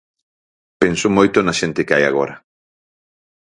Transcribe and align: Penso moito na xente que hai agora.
Penso 0.81 1.07
moito 1.17 1.37
na 1.41 1.57
xente 1.59 1.85
que 1.85 1.95
hai 1.95 2.03
agora. 2.07 2.35